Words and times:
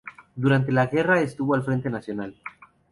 Durante 0.35 0.71
la 0.71 0.87
guerra 0.87 1.21
estuvo 1.21 1.53
al 1.53 1.61
frente 1.61 1.91
nacional. 1.91 2.35